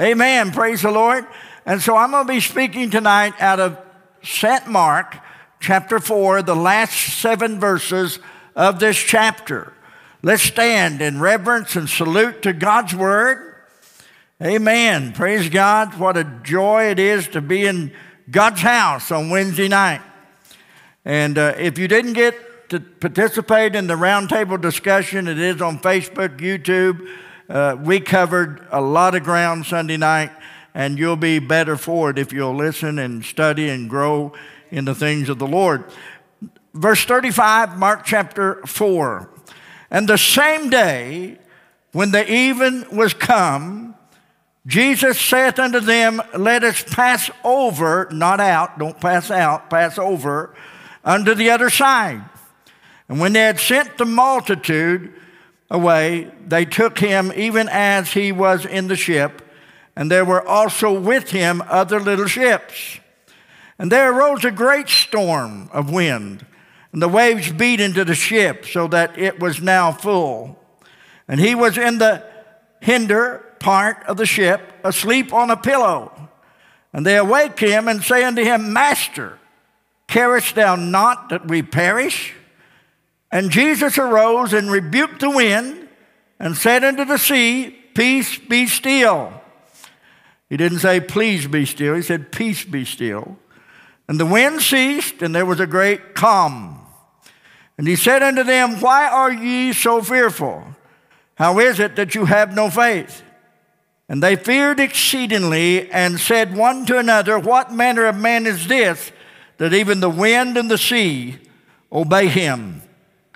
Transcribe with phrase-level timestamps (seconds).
[0.00, 0.52] Amen.
[0.52, 1.26] Praise the Lord.
[1.66, 3.76] And so I'm going to be speaking tonight out of
[4.22, 4.68] St.
[4.68, 5.16] Mark
[5.58, 8.20] chapter 4, the last seven verses
[8.54, 9.72] of this chapter.
[10.22, 13.56] Let's stand in reverence and salute to God's word.
[14.40, 15.12] Amen.
[15.14, 15.98] Praise God.
[15.98, 17.92] What a joy it is to be in
[18.30, 20.02] God's house on Wednesday night.
[21.04, 25.80] And uh, if you didn't get to participate in the roundtable discussion, it is on
[25.80, 27.04] Facebook, YouTube.
[27.48, 30.30] Uh, we covered a lot of ground Sunday night,
[30.74, 34.34] and you'll be better for it if you'll listen and study and grow
[34.70, 35.84] in the things of the Lord.
[36.74, 39.30] Verse 35, Mark chapter 4.
[39.90, 41.38] And the same day,
[41.92, 43.94] when the even was come,
[44.66, 50.54] Jesus saith unto them, Let us pass over, not out, don't pass out, pass over,
[51.02, 52.22] unto the other side.
[53.08, 55.14] And when they had sent the multitude
[55.70, 59.42] away, they took him even as he was in the ship,
[59.94, 63.00] and there were also with him other little ships.
[63.78, 66.46] And there arose a great storm of wind,
[66.92, 70.58] and the waves beat into the ship, so that it was now full.
[71.26, 72.24] And he was in the
[72.80, 76.28] hinder part of the ship, asleep on a pillow.
[76.92, 79.38] And they awake him and say unto him, Master,
[80.08, 82.32] Carest thou not that we perish?
[83.30, 85.88] And Jesus arose and rebuked the wind
[86.38, 89.32] and said unto the sea, Peace be still.
[90.48, 91.94] He didn't say, Please be still.
[91.94, 93.36] He said, Peace be still.
[94.06, 96.80] And the wind ceased, and there was a great calm.
[97.76, 100.64] And he said unto them, Why are ye so fearful?
[101.34, 103.22] How is it that you have no faith?
[104.08, 109.12] And they feared exceedingly and said one to another, What manner of man is this
[109.58, 111.36] that even the wind and the sea
[111.92, 112.82] obey him?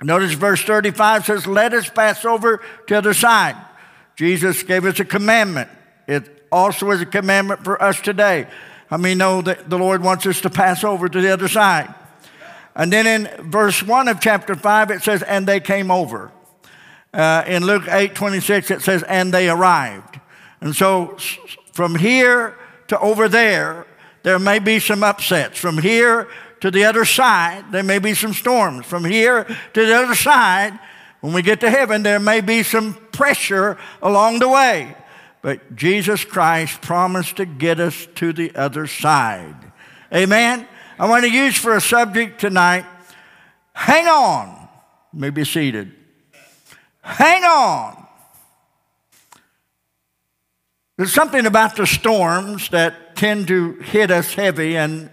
[0.03, 3.55] Notice verse 35 says, Let us pass over to the other side.
[4.15, 5.69] Jesus gave us a commandment.
[6.07, 8.47] It also is a commandment for us today.
[8.87, 11.93] How many know that the Lord wants us to pass over to the other side?
[12.75, 16.31] And then in verse 1 of chapter 5, it says, And they came over.
[17.13, 20.19] Uh, in Luke 8 26, it says, And they arrived.
[20.61, 21.17] And so
[21.73, 22.57] from here
[22.87, 23.85] to over there,
[24.23, 25.59] there may be some upsets.
[25.59, 26.27] From here
[26.63, 28.85] to the other side, there may be some storms.
[28.85, 29.43] From here
[29.73, 30.79] to the other side,
[31.19, 34.95] when we get to heaven, there may be some pressure along the way.
[35.41, 39.57] But Jesus Christ promised to get us to the other side.
[40.13, 40.65] Amen?
[40.97, 42.85] I want to use for a subject tonight
[43.73, 44.69] hang on.
[45.11, 45.91] You may be seated.
[47.01, 48.07] Hang on.
[50.95, 55.09] There's something about the storms that tend to hit us heavy, and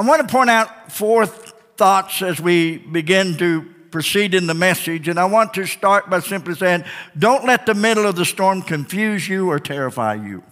[0.00, 5.08] I want to point out four thoughts as we begin to proceed in the message.
[5.08, 6.84] And I want to start by simply saying,
[7.18, 10.42] don't let the middle of the storm confuse you or terrify you.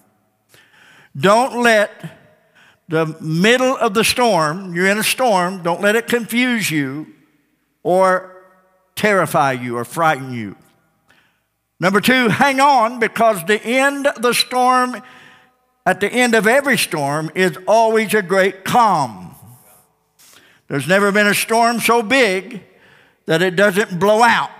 [1.16, 1.90] Don't let
[2.88, 7.06] the middle of the storm, you're in a storm, don't let it confuse you
[7.82, 8.44] or
[8.96, 10.56] terrify you or frighten you.
[11.80, 15.00] Number two, hang on because the end of the storm,
[15.86, 19.27] at the end of every storm, is always a great calm.
[20.68, 22.62] There's never been a storm so big
[23.26, 24.50] that it doesn't blow out.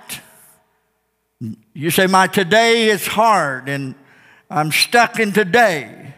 [1.75, 3.95] You say, My today is hard and
[4.51, 6.15] I'm stuck in today.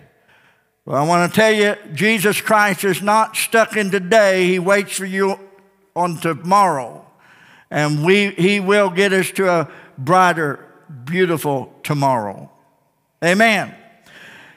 [0.85, 4.47] Well, I want to tell you, Jesus Christ is not stuck in today.
[4.47, 5.39] He waits for you
[5.95, 7.05] on tomorrow.
[7.71, 10.67] And we, He will get us to a brighter
[11.05, 12.51] beautiful tomorrow.
[13.25, 13.75] Amen.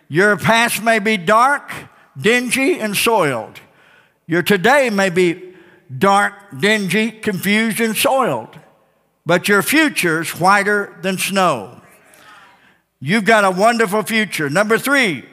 [0.08, 1.72] Your past may be dark,
[2.18, 3.60] dingy, and soiled.
[4.34, 5.54] Your today may be
[5.96, 8.58] dark, dingy, confused, and soiled.
[9.28, 11.80] But your future is whiter than snow.
[13.00, 14.50] You've got a wonderful future.
[14.50, 15.24] Number three,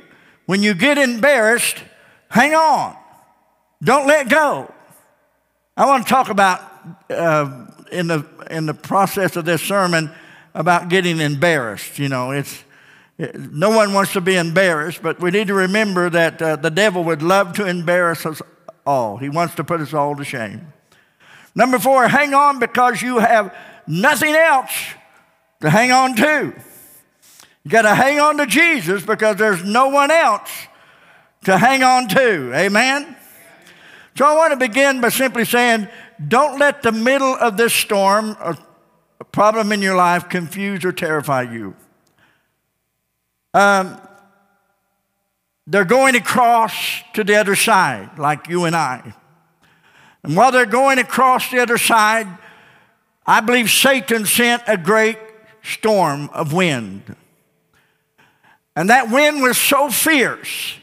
[0.44, 1.78] when you get embarrassed,
[2.28, 2.94] hang on.
[3.82, 4.70] Don't let go.
[5.78, 6.60] I want to talk about
[7.08, 10.10] uh, in the in the process of this sermon
[10.52, 11.98] about getting embarrassed.
[11.98, 12.62] You know, it's,
[13.16, 16.70] it, no one wants to be embarrassed, but we need to remember that uh, the
[16.70, 18.42] devil would love to embarrass us
[18.86, 19.16] all.
[19.16, 20.72] He wants to put us all to shame.
[21.54, 23.54] Number four, hang on because you have
[23.86, 24.72] nothing else
[25.60, 26.54] to hang on to.
[27.64, 30.50] You got to hang on to Jesus because there's no one else
[31.44, 32.54] to hang on to.
[32.54, 33.16] Amen?
[34.16, 35.88] So I want to begin by simply saying,
[36.26, 38.56] don't let the middle of this storm, a
[39.24, 41.74] problem in your life confuse or terrify you.
[43.54, 44.00] Um,
[45.70, 46.74] they're going across
[47.14, 49.14] to the other side, like you and I.
[50.24, 52.26] And while they're going across the other side,
[53.24, 55.16] I believe Satan sent a great
[55.62, 57.14] storm of wind.
[58.74, 60.74] And that wind was so fierce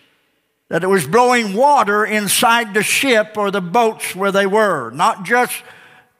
[0.70, 4.92] that it was blowing water inside the ship or the boats where they were.
[4.92, 5.64] Not just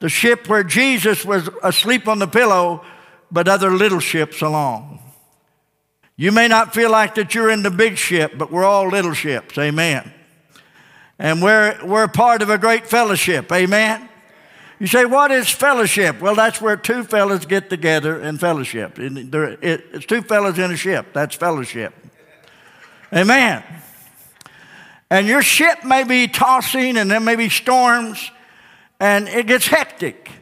[0.00, 2.84] the ship where Jesus was asleep on the pillow,
[3.30, 4.97] but other little ships along.
[6.20, 9.14] You may not feel like that you're in the big ship, but we're all little
[9.14, 9.56] ships.
[9.56, 10.12] Amen.
[11.16, 13.52] And we're, we're part of a great fellowship.
[13.52, 14.08] Amen.
[14.80, 16.20] You say, what is fellowship?
[16.20, 18.94] Well, that's where two fellows get together in fellowship.
[18.98, 21.06] It's two fellows in a ship.
[21.12, 21.94] That's fellowship.
[23.14, 23.62] Amen.
[25.10, 28.32] And your ship may be tossing and there may be storms
[28.98, 30.32] and it gets hectic.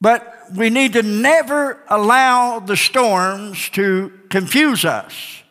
[0.00, 5.42] But we need to never allow the storms to confuse us.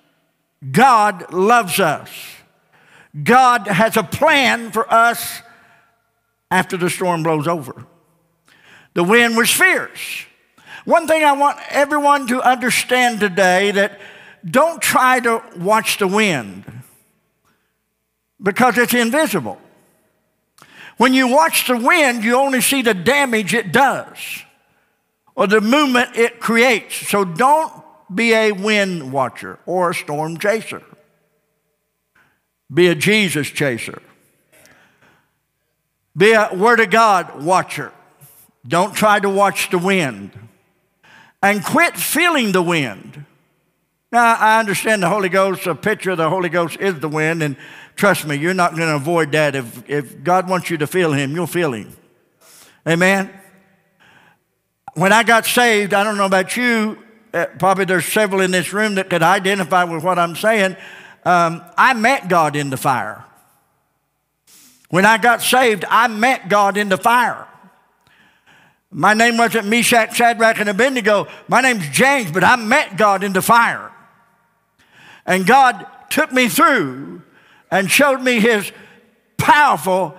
[0.71, 2.09] God loves us.
[3.23, 5.41] God has a plan for us
[6.49, 7.85] after the storm blows over.
[8.93, 10.25] The wind was fierce.
[10.85, 13.99] One thing I want everyone to understand today that
[14.49, 16.63] don't try to watch the wind
[18.41, 19.59] because it's invisible.
[20.97, 24.17] When you watch the wind, you only see the damage it does
[25.35, 26.95] or the movement it creates.
[27.07, 27.71] So don't
[28.13, 30.81] be a wind watcher or a storm chaser.
[32.73, 34.01] Be a Jesus chaser.
[36.17, 37.93] Be a Word of God watcher.
[38.67, 40.31] Don't try to watch the wind.
[41.43, 43.23] And quit feeling the wind.
[44.09, 47.43] Now, I understand the Holy Ghost, a picture of the Holy Ghost is the wind,
[47.43, 47.57] and
[47.97, 49.53] trust me, you're not going to avoid that.
[49.53, 51.93] If, if God wants you to feel Him, you'll feel Him.
[52.87, 53.29] Amen?
[54.93, 56.97] When I got saved, I don't know about you,
[57.33, 60.77] uh, probably there's several in this room that could identify with what I'm saying.
[61.25, 63.25] Um, I met God in the fire.
[64.89, 67.45] When I got saved, I met God in the fire.
[68.89, 71.27] My name wasn't Meshach, Shadrach, and Abednego.
[71.49, 73.91] My name's James, but I met God in the fire.
[75.27, 77.21] And God took me through
[77.69, 78.71] and showed me His
[79.37, 80.15] powerful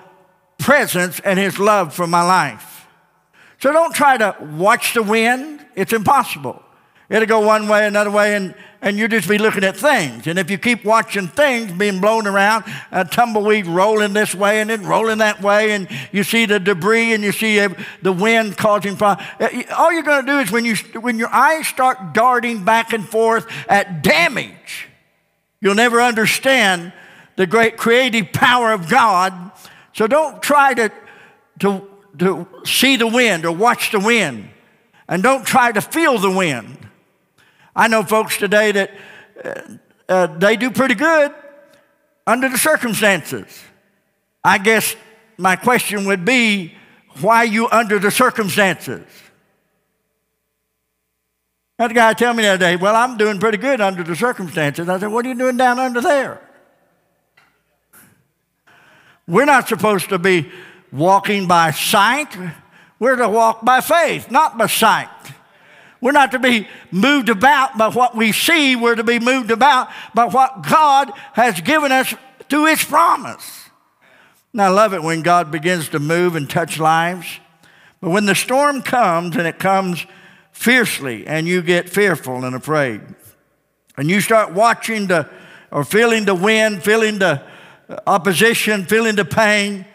[0.59, 2.87] presence and His love for my life.
[3.61, 5.65] So don't try to watch the wind.
[5.75, 6.63] It's impossible.
[7.09, 10.27] It'll go one way, another way, and, and you'll just be looking at things.
[10.27, 14.69] And if you keep watching things being blown around, a tumbleweed rolling this way and
[14.69, 17.67] then rolling that way, and you see the debris and you see
[18.03, 21.33] the wind causing problems, uh, all you're going to do is when, you, when your
[21.33, 24.88] eyes start darting back and forth at damage,
[25.61, 26.93] you'll never understand
[27.37, 29.53] the great creative power of God.
[29.93, 30.93] So don't try to,
[31.61, 31.89] to
[32.19, 34.49] to see the wind or watch the wind.
[35.09, 36.77] And don't try to feel the wind.
[37.75, 38.91] I know folks today that
[39.43, 39.61] uh,
[40.09, 41.33] uh, they do pretty good
[42.27, 43.63] under the circumstances.
[44.45, 44.97] I guess
[45.37, 46.75] my question would be
[47.21, 49.05] why you under the circumstances?
[51.79, 54.89] That guy tell me the other day, well, I'm doing pretty good under the circumstances.
[54.89, 56.41] I said, what are you doing down under there?
[59.29, 60.51] We're not supposed to be
[60.91, 62.37] walking by sight.
[62.99, 65.09] We're to walk by faith, not by sight.
[66.01, 68.75] We're not to be moved about by what we see.
[68.75, 72.13] We're to be moved about by what God has given us
[72.49, 73.69] through His promise.
[74.53, 77.39] And I love it when God begins to move and touch lives.
[78.01, 80.07] But when the storm comes and it comes
[80.59, 83.01] fiercely and you get fearful and afraid,
[83.97, 85.29] and you start watching the
[85.71, 87.43] or feeling the wind, feeling the
[88.07, 89.87] opposition, feeling the pain,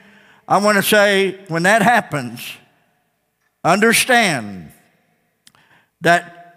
[0.48, 2.41] I want to say when that happens,
[3.63, 4.72] understand
[6.01, 6.55] that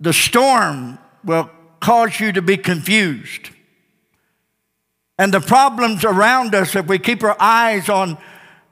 [0.00, 1.50] the storm will
[1.80, 3.50] cause you to be confused.
[5.18, 8.16] And the problems around us, if we keep our eyes on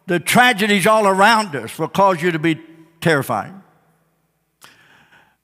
[0.06, 2.60] the tragedies all around us, will cause you to be
[3.00, 3.52] terrified.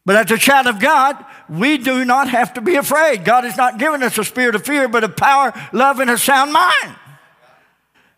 [0.07, 3.25] But as a child of God, we do not have to be afraid.
[3.25, 6.16] God has not given us a spirit of fear, but of power, love, and a
[6.16, 6.97] sound mind.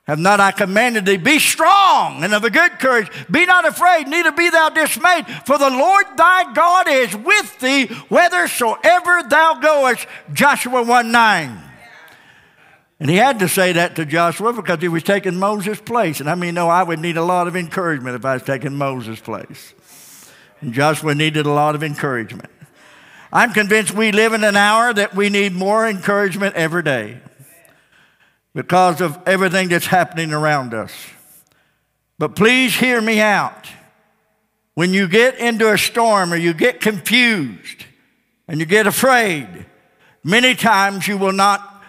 [0.05, 1.17] Have not I commanded thee?
[1.17, 3.09] Be strong and of a good courage.
[3.31, 7.87] Be not afraid, neither be thou dismayed, for the Lord thy God is with thee
[7.87, 10.07] whithersoever thou goest.
[10.33, 11.59] Joshua 1 9.
[12.99, 16.21] And he had to say that to Joshua because he was taking Moses' place.
[16.21, 18.75] And I mean, no, I would need a lot of encouragement if I was taking
[18.75, 19.75] Moses' place.
[20.63, 22.49] And Joshua needed a lot of encouragement.
[23.33, 27.19] I'm convinced we live in an hour that we need more encouragement every day
[28.55, 30.93] because of everything that's happening around us.
[32.19, 33.67] But please hear me out.
[34.75, 37.85] When you get into a storm or you get confused
[38.47, 39.67] and you get afraid,
[40.23, 41.83] many times you will not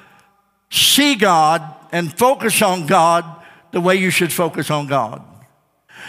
[0.72, 1.62] see God
[1.92, 3.24] and focus on God
[3.72, 5.22] the way you should focus on God.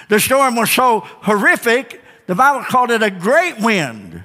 [0.08, 4.22] The storm was so horrific, the Bible called it a great wind.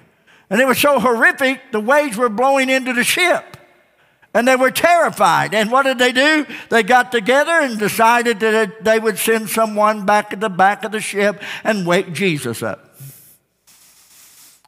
[0.49, 3.57] And it was so horrific, the waves were blowing into the ship.
[4.33, 5.53] And they were terrified.
[5.53, 6.45] And what did they do?
[6.69, 10.91] They got together and decided that they would send someone back at the back of
[10.91, 12.95] the ship and wake Jesus up.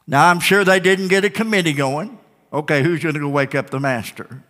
[0.06, 2.18] Now, I'm sure they didn't get a committee going.
[2.52, 4.42] Okay, who's going to go wake up the master?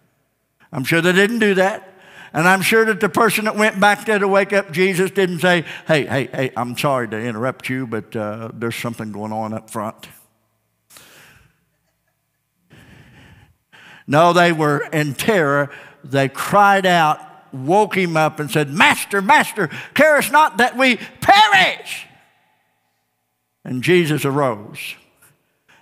[0.72, 1.91] I'm sure they didn't do that.
[2.32, 5.40] And I'm sure that the person that went back there to wake up Jesus didn't
[5.40, 9.52] say, Hey, hey, hey, I'm sorry to interrupt you, but uh, there's something going on
[9.52, 10.08] up front.
[14.06, 15.70] No, they were in terror.
[16.04, 17.20] They cried out,
[17.52, 22.06] woke him up, and said, Master, Master, care us not that we perish.
[23.64, 24.96] And Jesus arose.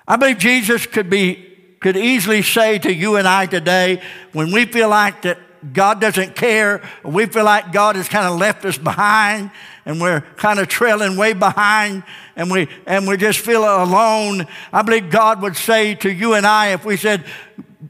[0.06, 1.46] I believe Jesus could be
[1.80, 4.02] could easily say to you and I today,
[4.32, 5.38] when we feel like that
[5.72, 9.50] God doesn't care, we feel like God has kind of left us behind,
[9.84, 12.02] and we're kind of trailing way behind,
[12.36, 14.46] and we and we just feel alone.
[14.72, 17.24] I believe God would say to you and I, if we said,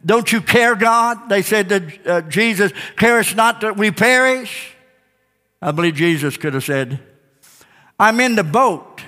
[0.05, 1.29] don't you care, God?
[1.29, 4.75] They said to uh, Jesus, Carest not that we perish?
[5.61, 7.01] I believe Jesus could have said,
[7.99, 9.03] I'm in the boat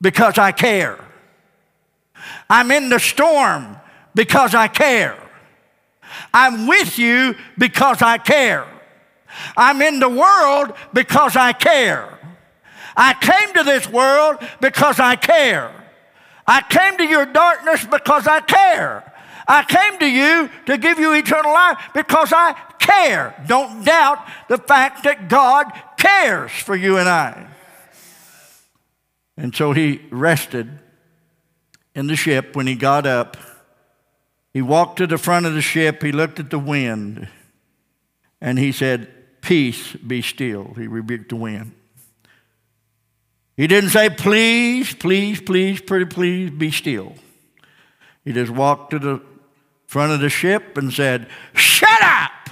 [0.00, 0.98] because I care.
[2.50, 3.76] I'm in the storm
[4.14, 5.18] because I care.
[6.36, 8.66] I'm with you because I care.
[9.56, 12.18] I'm in the world because I care.
[12.94, 15.72] I came to this world because I care.
[16.46, 19.14] I came to your darkness because I care.
[19.48, 23.42] I came to you to give you eternal life because I care.
[23.46, 24.18] Don't doubt
[24.50, 27.46] the fact that God cares for you and I.
[29.38, 30.68] And so he rested
[31.94, 33.38] in the ship when he got up.
[34.56, 37.28] He walked to the front of the ship, he looked at the wind,
[38.40, 39.06] and he said,
[39.42, 40.72] Peace, be still.
[40.78, 41.72] He rebuked the wind.
[43.58, 47.16] He didn't say, Please, please, please, pretty please, be still.
[48.24, 49.20] He just walked to the
[49.88, 52.48] front of the ship and said, Shut up!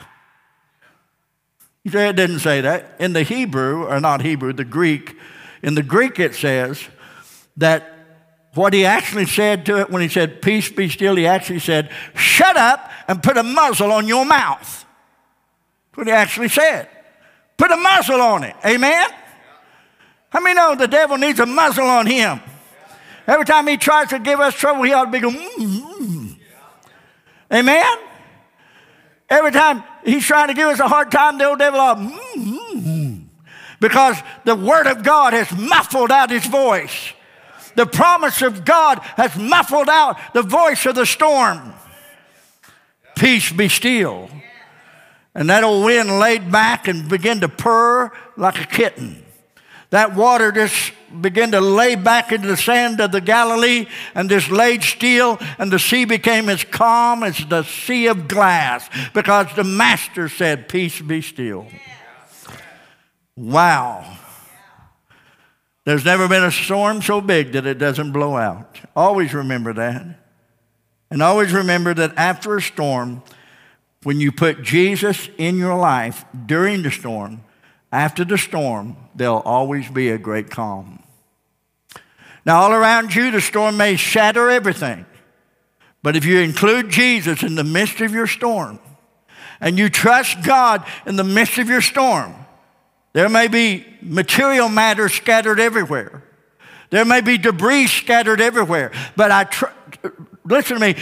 [1.85, 2.97] He said it didn't say that.
[3.01, 5.17] In the Hebrew, or not Hebrew, the Greek,
[5.63, 6.87] in the Greek it says
[7.57, 7.94] that
[8.55, 11.91] what he actually said to it when he said, Peace be still, he actually said,
[12.15, 14.85] Shut up and put a muzzle on your mouth.
[15.91, 16.89] That's what he actually said.
[17.57, 18.57] Put a muzzle on it.
[18.65, 19.09] Amen?
[20.31, 22.41] How many know the devil needs a muzzle on him?
[23.27, 26.33] Every time he tries to give us trouble, he ought to be going, mm-hmm.
[27.53, 27.99] Amen?
[29.31, 33.23] Every time he's trying to give us a hard time, the old devil, will, mm-hmm.
[33.81, 37.13] because the Word of God has muffled out his voice.
[37.77, 41.75] The promise of God has muffled out the voice of the storm.
[43.17, 44.29] Peace be still.
[45.35, 49.25] And that old wind laid back and began to purr like a kitten.
[49.91, 54.51] That water just began to lay back into the sand of the Galilee and just
[54.51, 59.65] laid still, and the sea became as calm as the sea of glass because the
[59.65, 61.69] Master said, Peace be still.
[63.37, 64.19] Wow.
[65.85, 68.79] There's never been a storm so big that it doesn't blow out.
[68.97, 70.21] Always remember that.
[71.11, 73.23] And always remember that after a storm,
[74.03, 77.45] when you put Jesus in your life during the storm,
[77.93, 81.03] after the storm, there'll always be a great calm.
[82.47, 85.07] Now, all around you, the storm may shatter everything.
[86.03, 88.79] But if you include Jesus in the midst of your storm
[89.61, 92.35] and you trust God in the midst of your storm,
[93.15, 96.23] there may be material matter scattered everywhere.
[96.91, 98.93] There may be debris scattered everywhere.
[99.17, 99.67] But I tr-
[100.45, 100.97] listen to me.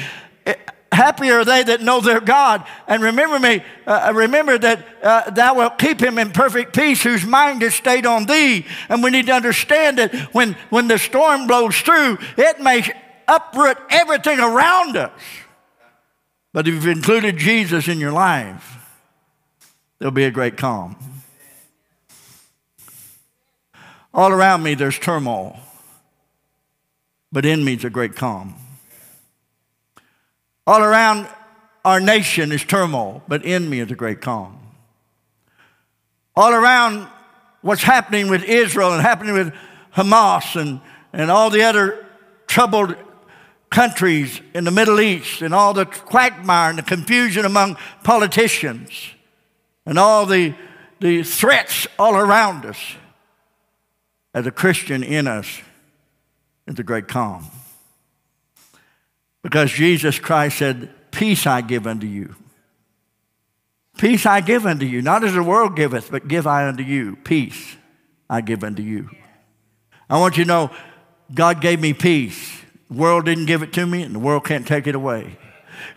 [0.92, 2.66] Happy are they that know their God.
[2.86, 7.24] And remember me, uh, remember that uh, thou wilt keep him in perfect peace whose
[7.24, 8.66] mind is stayed on thee.
[8.90, 12.84] And we need to understand that when, when the storm blows through, it may
[13.26, 15.18] uproot everything around us.
[16.52, 18.76] But if you've included Jesus in your life,
[19.98, 21.11] there'll be a great calm.
[24.14, 25.58] All around me, there's turmoil,
[27.30, 28.54] but in me is a great calm.
[30.66, 31.26] All around
[31.84, 34.58] our nation is turmoil, but in me is a great calm.
[36.36, 37.08] All around
[37.62, 39.54] what's happening with Israel and happening with
[39.94, 40.80] Hamas and,
[41.12, 42.06] and all the other
[42.46, 42.94] troubled
[43.70, 48.90] countries in the Middle East and all the quagmire and the confusion among politicians
[49.86, 50.54] and all the,
[51.00, 52.78] the threats all around us
[54.34, 55.60] as a Christian in us
[56.66, 57.50] is a great calm.
[59.42, 62.34] Because Jesus Christ said, Peace I give unto you.
[63.98, 67.16] Peace I give unto you, not as the world giveth, but give I unto you.
[67.16, 67.76] Peace
[68.30, 69.10] I give unto you.
[70.08, 70.70] I want you to know
[71.34, 72.60] God gave me peace
[72.90, 75.38] The world didn't give it to me, and the world can't take it away.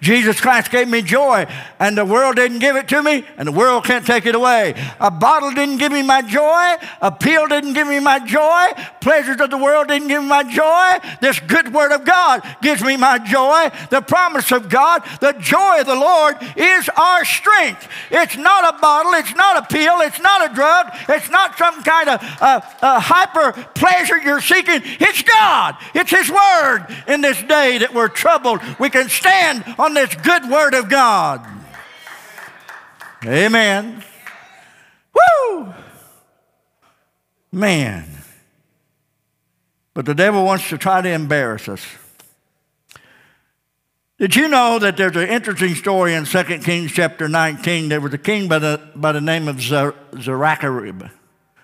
[0.01, 1.45] Jesus Christ gave me joy,
[1.79, 4.73] and the world didn't give it to me, and the world can't take it away.
[4.99, 8.67] A bottle didn't give me my joy, a pill didn't give me my joy,
[9.01, 10.99] pleasures of the world didn't give me my joy.
[11.21, 13.69] This good word of God gives me my joy.
[13.89, 17.87] The promise of God, the joy of the Lord is our strength.
[18.11, 21.83] It's not a bottle, it's not a pill, it's not a drug, it's not some
[21.83, 24.81] kind of uh, uh, hyper pleasure you're seeking.
[24.83, 26.87] It's God, it's His word.
[27.07, 31.45] In this day that we're troubled, we can stand on this good word of God.
[33.25, 34.03] Amen.
[35.13, 35.73] Woo!
[37.51, 38.05] Man.
[39.93, 41.85] But the devil wants to try to embarrass us.
[44.17, 47.89] Did you know that there's an interesting story in 2 Kings chapter 19?
[47.89, 51.03] There was a king by the, by the name of Sennacherib.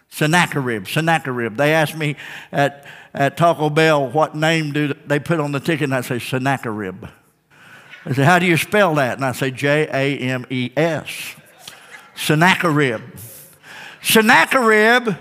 [0.10, 0.88] Sennacherib.
[0.88, 1.56] Sennacherib.
[1.56, 2.18] They asked me
[2.52, 6.20] at, at Taco Bell what name do they put on the ticket, and I say
[6.20, 7.06] Sennacherib.
[8.06, 9.18] They said, How do you spell that?
[9.18, 11.36] And I say, J A M E S.
[12.16, 13.02] Sennacherib.
[14.02, 15.16] Sennacherib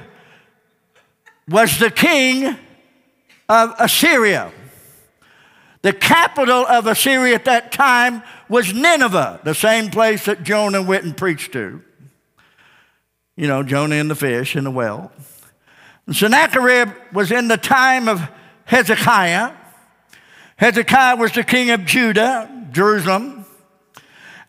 [1.49, 2.57] was the king
[3.49, 4.53] of Assyria.
[5.83, 11.05] The capital of Assyria at that time was Nineveh, the same place that Jonah went
[11.05, 11.83] and preached to.
[13.37, 15.11] You know, Jonah and the fish in the well.
[16.07, 18.21] And Sennacherib was in the time of
[18.67, 19.53] Hezekiah.
[20.57, 22.60] Hezekiah was the king of Judah.
[22.71, 23.45] Jerusalem.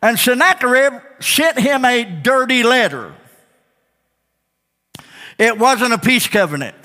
[0.01, 3.13] And Sennacherib sent him a dirty letter.
[5.37, 6.75] It wasn't a peace covenant.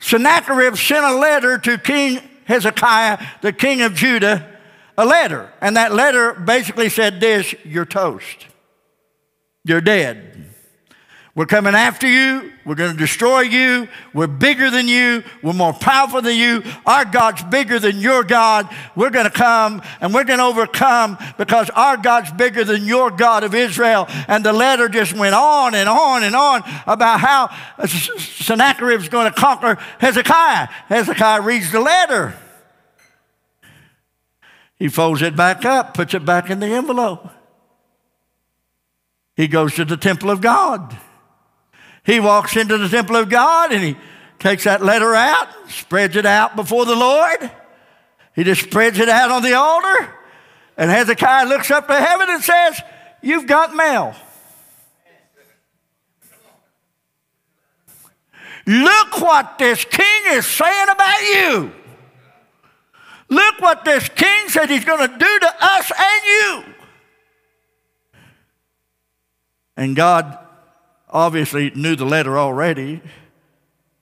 [0.00, 4.48] Sennacherib sent a letter to King Hezekiah, the king of Judah,
[4.98, 5.52] a letter.
[5.60, 8.46] And that letter basically said this You're toast.
[9.64, 10.39] You're dead.
[11.40, 12.52] We're coming after you.
[12.66, 13.88] We're going to destroy you.
[14.12, 15.24] We're bigger than you.
[15.42, 16.62] We're more powerful than you.
[16.84, 18.68] Our God's bigger than your God.
[18.94, 23.10] We're going to come and we're going to overcome because our God's bigger than your
[23.10, 24.04] God of Israel.
[24.28, 27.48] And the letter just went on and on and on about how
[27.86, 30.66] Sennacherib's going to conquer Hezekiah.
[30.88, 32.34] Hezekiah reads the letter.
[34.78, 37.30] He folds it back up, puts it back in the envelope.
[39.36, 40.98] He goes to the temple of God.
[42.04, 43.96] He walks into the temple of God and he
[44.38, 47.50] takes that letter out, spreads it out before the Lord.
[48.34, 50.14] He just spreads it out on the altar.
[50.76, 52.80] And Hezekiah looks up to heaven and says,
[53.22, 54.14] You've got mail.
[58.66, 61.72] Look what this king is saying about you.
[63.28, 66.64] Look what this king said he's going to do to us and you.
[69.76, 70.38] And God
[71.10, 73.02] obviously knew the letter already.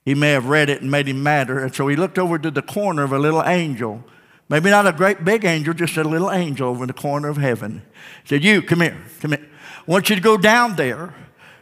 [0.04, 1.58] He may have read it and made him madder.
[1.58, 4.04] And so he looked over to the corner of a little angel.
[4.48, 7.36] Maybe not a great big angel, just a little angel over in the corner of
[7.36, 7.82] heaven.
[8.22, 9.46] He said, You, come here, come here.
[9.86, 11.14] I want you to go down there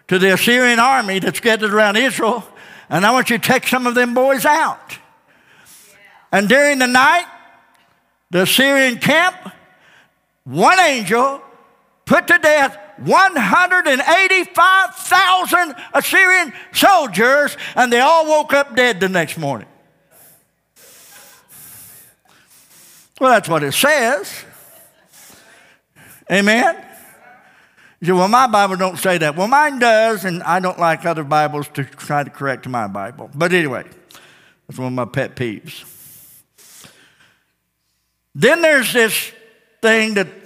[0.09, 2.45] to the Assyrian army that's gathered around Israel,
[2.89, 4.99] and I want you to take some of them boys out.
[6.31, 7.27] And during the night,
[8.31, 9.37] the Assyrian camp,
[10.45, 11.43] one angel
[12.05, 19.69] put to death 185,000 Assyrian soldiers, and they all woke up dead the next morning.
[23.21, 24.45] Well, that's what it says.
[26.31, 26.85] Amen.
[28.01, 29.37] You say, well, my Bible don't say that.
[29.37, 33.31] Well, mine does, and I don't like other Bibles to try to correct my Bible.
[33.35, 33.85] But anyway,
[34.67, 35.85] that's one of my pet peeves.
[38.35, 39.33] Then there's this
[39.81, 40.46] thing that's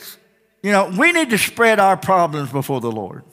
[0.63, 3.25] you know, we need to spread our problems before the Lord.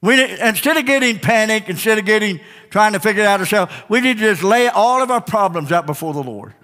[0.00, 3.72] We need, instead of getting panic, instead of getting trying to figure it out ourselves,
[3.88, 6.54] we need to just lay all of our problems out before the Lord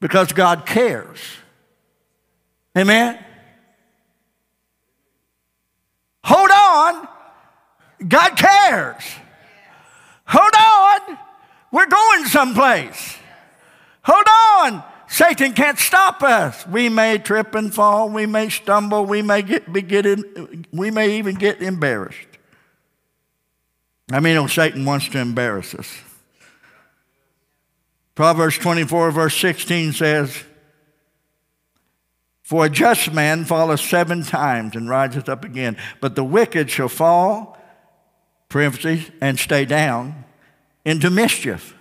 [0.00, 1.20] because God cares.
[2.76, 3.24] Amen?
[6.24, 7.08] Hold on.
[8.08, 9.04] God cares.
[10.26, 11.18] Hold on.
[11.70, 13.16] We're going someplace.
[14.02, 14.82] Hold on.
[15.08, 16.66] Satan can't stop us.
[16.66, 21.18] We may trip and fall, we may stumble, we may get, be getting, we may
[21.18, 22.18] even get embarrassed.
[24.10, 25.92] I mean, oh, Satan wants to embarrass us.
[28.14, 30.44] Proverbs 24, verse 16 says,
[32.42, 36.88] For a just man falleth seven times and riseth up again, but the wicked shall
[36.88, 37.58] fall,
[38.48, 40.24] parentheses, and stay down
[40.84, 41.75] into mischief.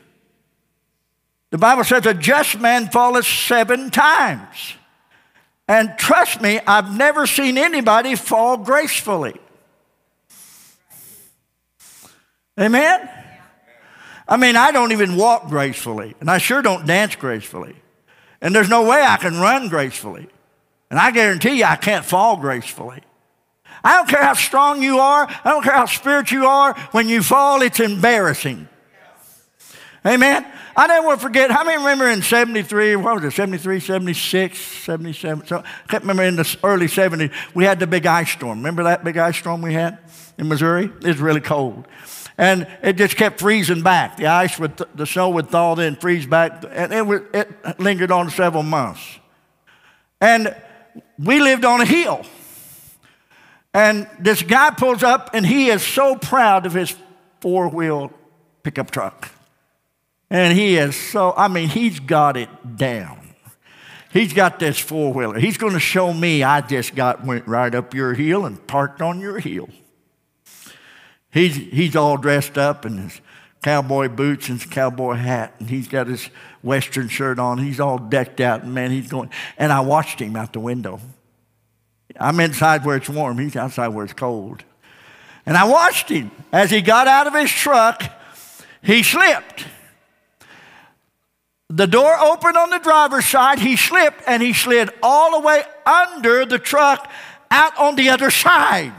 [1.55, 4.73] The Bible says a just man falleth seven times.
[5.69, 9.39] And trust me, I've never seen anybody fall gracefully.
[12.59, 13.09] Amen?
[14.27, 17.77] I mean, I don't even walk gracefully, and I sure don't dance gracefully.
[18.41, 20.27] And there's no way I can run gracefully.
[20.89, 22.99] And I guarantee you, I can't fall gracefully.
[23.81, 27.07] I don't care how strong you are, I don't care how spiritual you are, when
[27.07, 28.67] you fall, it's embarrassing.
[30.05, 30.45] Amen.
[30.77, 35.47] I never forget, how many remember in 73, what was it, 73, 76, 77?
[35.47, 38.59] So, I can't remember in the early 70s, we had the big ice storm.
[38.59, 39.99] Remember that big ice storm we had
[40.37, 40.85] in Missouri?
[40.85, 41.87] It was really cold.
[42.37, 44.17] And it just kept freezing back.
[44.17, 48.11] The ice would, the snow would thaw then freeze back, and it, was, it lingered
[48.11, 49.01] on several months.
[50.19, 50.53] And
[51.17, 52.25] we lived on a hill.
[53.73, 56.93] And this guy pulls up, and he is so proud of his
[57.39, 58.11] four wheel
[58.63, 59.29] pickup truck.
[60.29, 63.19] And he is so, I mean, he's got it down.
[64.11, 65.37] He's got this four wheeler.
[65.37, 69.01] He's going to show me I just got went right up your hill and parked
[69.01, 69.69] on your hill.
[71.31, 73.19] He's, he's all dressed up in his
[73.61, 76.29] cowboy boots and his cowboy hat, and he's got his
[76.63, 77.57] western shirt on.
[77.57, 79.29] He's all decked out, and man, he's going.
[79.57, 81.01] And I watched him out the window.
[82.17, 83.37] I'm inside where it's warm.
[83.37, 84.63] He's outside where it's cold.
[85.45, 88.03] And I watched him as he got out of his truck.
[88.81, 89.65] He slipped.
[91.69, 93.59] The door opened on the driver's side.
[93.59, 97.09] He slipped and he slid all the way under the truck
[97.49, 98.93] out on the other side.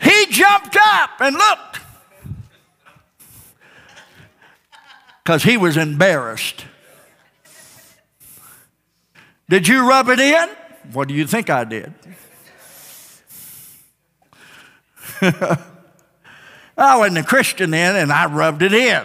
[0.00, 1.80] He jumped up and looked
[5.22, 6.66] because he was embarrassed.
[9.48, 10.48] Did you rub it in?
[10.92, 11.94] What do you think I did?
[16.76, 19.04] I wasn't a Christian then, and I rubbed it in.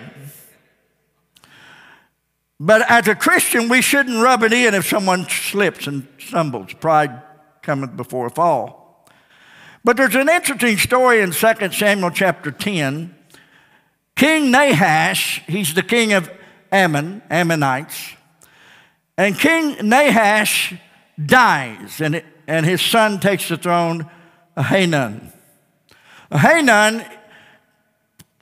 [2.59, 6.73] But as a Christian, we shouldn't rub it in if someone slips and stumbles.
[6.73, 7.21] Pride
[7.61, 9.07] cometh before a fall.
[9.83, 13.15] But there's an interesting story in 2 Samuel chapter 10.
[14.15, 16.29] King Nahash, he's the king of
[16.71, 18.15] Ammon, Ammonites.
[19.17, 20.73] And King Nahash
[21.23, 24.09] dies, and, and his son takes the throne,
[24.57, 25.31] Hanun.
[26.31, 27.05] Hanun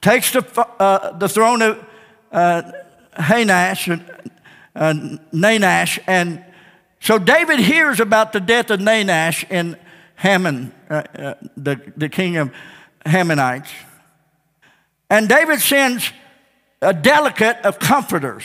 [0.02, 0.44] takes the,
[0.80, 1.86] uh, the throne of
[2.32, 2.72] uh,
[3.18, 3.90] Hanash,
[4.76, 4.94] uh,
[5.34, 6.44] Nanash, and
[7.00, 9.78] so David hears about the death of Nanash in
[10.16, 12.52] Hammon, uh, uh, the, the king of
[13.06, 13.70] Hammonites.
[15.10, 16.12] And David sends
[16.82, 18.44] a delegate of comforters,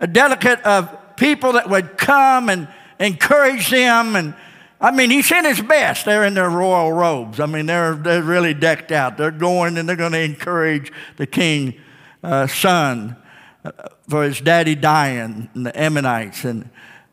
[0.00, 4.16] a delegate of people that would come and encourage them.
[4.16, 4.34] And
[4.80, 6.04] I mean, he sent his best.
[6.04, 7.40] They're in their royal robes.
[7.40, 9.16] I mean, they're, they're really decked out.
[9.16, 11.74] They're going and they're going to encourage the king's
[12.22, 13.16] uh, son
[14.08, 16.44] for his daddy dying, and the Ammonites.
[16.44, 16.70] And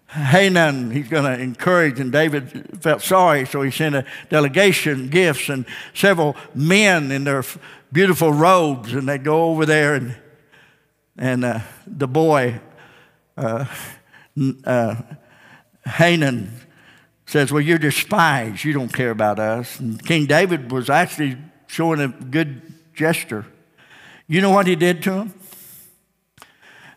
[0.07, 5.49] Hanun, he's going to encourage, and David felt sorry, so he sent a delegation, gifts,
[5.49, 7.43] and several men in their
[7.91, 10.15] beautiful robes, and they go over there, and,
[11.17, 12.59] and uh, the boy,
[13.37, 13.65] uh,
[14.65, 14.95] uh,
[15.85, 16.51] Hanun,
[17.29, 18.65] says, Well, you're spies.
[18.65, 19.79] You don't care about us.
[19.79, 22.61] And King David was actually showing a good
[22.93, 23.45] gesture.
[24.27, 25.33] You know what he did to him?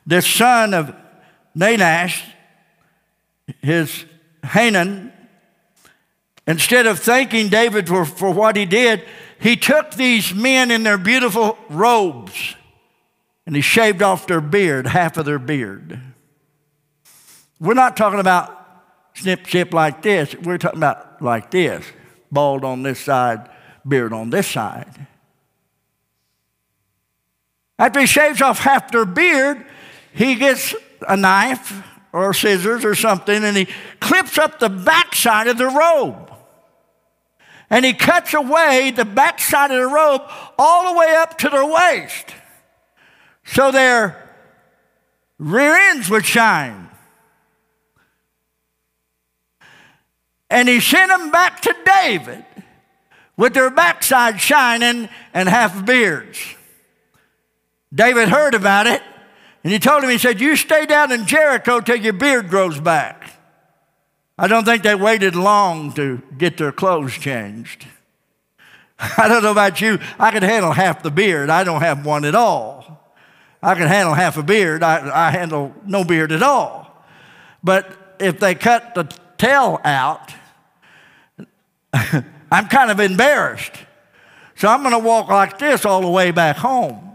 [0.07, 0.95] The son of
[1.57, 2.23] Nanash,
[3.61, 4.05] his
[4.45, 5.13] Hanan,
[6.47, 9.05] instead of thanking David for, for what he did,
[9.39, 12.55] he took these men in their beautiful robes
[13.47, 16.01] and he shaved off their beard, half of their beard.
[17.61, 18.57] We're not talking about
[19.15, 20.35] snip, snip like this.
[20.35, 21.85] We're talking about like this
[22.31, 23.51] bald on this side,
[23.87, 25.07] beard on this side.
[27.79, 29.67] After he shaves off half their beard,
[30.15, 30.75] he gets
[31.07, 33.67] a knife or scissors or something and he
[34.01, 36.31] clips up the backside of the robe.
[37.71, 40.23] And he cuts away the backside of the robe
[40.59, 42.35] all the way up to their waist.
[43.45, 44.31] So their
[45.39, 46.91] rear ends would shine.
[50.51, 52.45] And he sent them back to David
[53.39, 56.39] with their backside shining and half beards.
[57.95, 59.03] David heard about it
[59.65, 62.81] and he told him, he said, You stay down in Jericho till your beard grows
[62.81, 63.31] back.
[64.37, 67.87] I don't think they waited long to get their clothes changed.
[68.99, 69.99] I don't know about you.
[70.19, 71.51] I can handle half the beard.
[71.51, 73.01] I don't have one at all.
[73.63, 74.83] I can handle half a beard.
[74.83, 77.05] I, I handle no beard at all.
[77.63, 79.05] But if they cut the
[79.39, 80.35] tail out,
[81.93, 83.75] I'm kind of embarrassed.
[84.57, 87.12] So I'm going to walk like this all the way back home.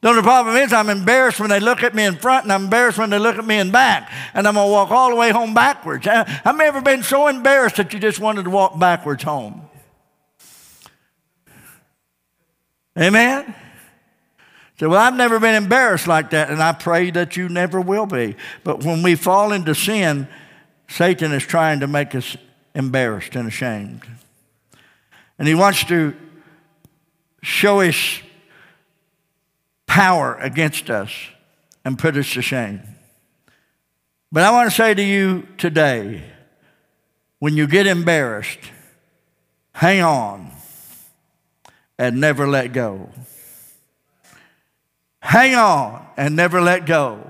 [0.00, 2.64] The only problem is I'm embarrassed when they look at me in front and I'm
[2.64, 4.10] embarrassed when they look at me in back.
[4.32, 6.06] And I'm going to walk all the way home backwards.
[6.06, 9.62] Have you ever been so embarrassed that you just wanted to walk backwards home?
[12.98, 13.54] Amen?
[14.78, 18.06] So, well, I've never been embarrassed like that, and I pray that you never will
[18.06, 18.34] be.
[18.64, 20.26] But when we fall into sin,
[20.88, 22.38] Satan is trying to make us
[22.74, 24.02] embarrassed and ashamed.
[25.38, 26.14] And he wants to
[27.42, 28.20] show his
[29.90, 31.10] power against us
[31.84, 32.80] and put us to shame.
[34.30, 36.22] But I want to say to you today
[37.40, 38.60] when you get embarrassed,
[39.72, 40.52] hang on
[41.98, 43.10] and never let go.
[45.22, 47.26] Hang on and never let go.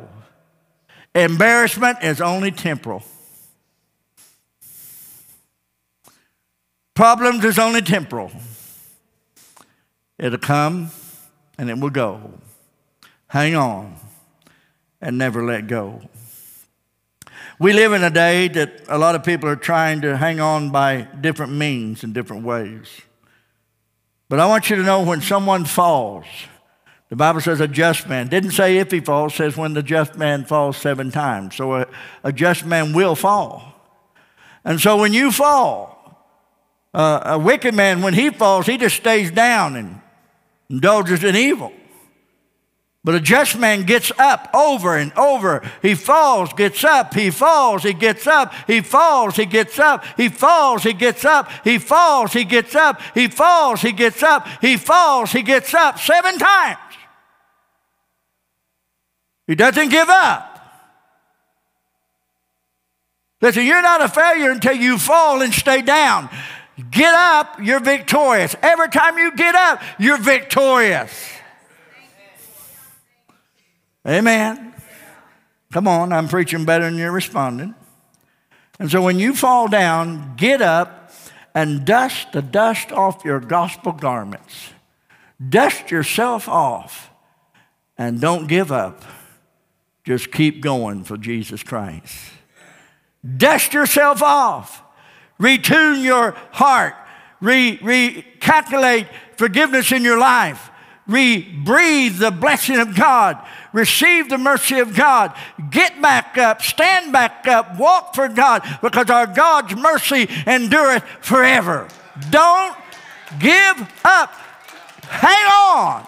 [1.14, 3.02] Embarrassment is only temporal.
[6.92, 8.30] Problems is only temporal.
[10.18, 10.90] It'll come
[11.56, 12.34] and it will go.
[13.30, 13.94] Hang on
[15.00, 16.02] and never let go.
[17.60, 20.70] We live in a day that a lot of people are trying to hang on
[20.70, 22.88] by different means and different ways.
[24.28, 26.26] But I want you to know when someone falls,
[27.08, 28.26] the Bible says a just man.
[28.26, 31.54] Didn't say if he falls, says when the just man falls seven times.
[31.54, 31.86] So a,
[32.24, 33.62] a just man will fall.
[34.64, 36.26] And so when you fall,
[36.92, 40.00] uh, a wicked man, when he falls, he just stays down and
[40.68, 41.72] indulges in evil.
[43.02, 45.66] But a just man gets up over and over.
[45.80, 50.28] He falls, gets up, he falls, he gets up, he falls, he gets up, he
[50.28, 54.76] falls, he gets up, he falls, he gets up, he falls, he gets up, he
[54.76, 56.78] falls, he gets up seven times.
[59.46, 60.46] He doesn't give up.
[63.40, 66.28] Listen, you're not a failure until you fall and stay down.
[66.90, 68.54] Get up, you're victorious.
[68.62, 71.10] Every time you get up, you're victorious.
[74.06, 74.74] Amen.
[75.72, 77.74] Come on, I'm preaching better than you're responding.
[78.78, 81.12] And so when you fall down, get up
[81.54, 84.72] and dust the dust off your gospel garments.
[85.48, 87.10] Dust yourself off
[87.98, 89.04] and don't give up.
[90.04, 92.16] Just keep going for Jesus Christ.
[93.36, 94.82] Dust yourself off.
[95.38, 96.94] Retune your heart.
[97.40, 100.70] Re- recalculate forgiveness in your life.
[101.06, 105.34] Re- breathe the blessing of God receive the mercy of God,
[105.70, 111.88] get back up, stand back up, walk for God, because our God's mercy endureth forever.
[112.30, 112.76] Don't
[113.38, 114.32] give up.
[115.02, 116.06] Hang on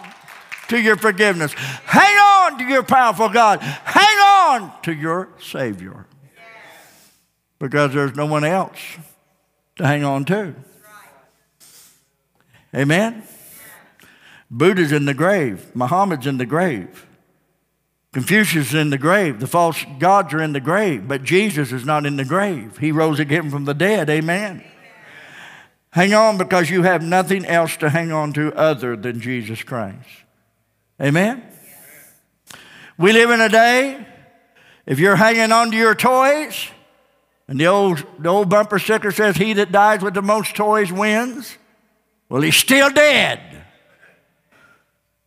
[0.68, 1.52] to your forgiveness.
[1.52, 3.60] Hang on to your powerful God.
[3.60, 6.06] Hang on to your Savior.
[7.58, 8.78] Because there's no one else
[9.76, 10.54] to hang on to.
[12.74, 13.22] Amen?
[14.50, 15.74] Buddha's in the grave.
[15.74, 17.06] Muhammad's in the grave.
[18.12, 19.40] Confucius is in the grave.
[19.40, 22.76] The false gods are in the grave, but Jesus is not in the grave.
[22.78, 24.10] He rose again from the dead.
[24.10, 24.60] Amen.
[24.60, 24.72] Amen.
[25.90, 30.08] Hang on because you have nothing else to hang on to other than Jesus Christ.
[31.00, 31.42] Amen.
[32.98, 34.06] We live in a day,
[34.84, 36.68] if you're hanging on to your toys,
[37.48, 40.92] and the old, the old bumper sticker says, He that dies with the most toys
[40.92, 41.56] wins,
[42.28, 43.40] well, he's still dead.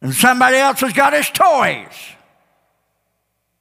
[0.01, 2.14] And somebody else has got his toys.